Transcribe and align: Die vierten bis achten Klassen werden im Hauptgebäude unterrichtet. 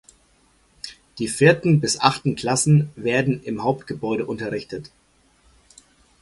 Die 1.19 1.27
vierten 1.27 1.79
bis 1.79 1.99
achten 1.99 2.35
Klassen 2.35 2.89
werden 2.95 3.43
im 3.43 3.61
Hauptgebäude 3.63 4.25
unterrichtet. 4.25 4.89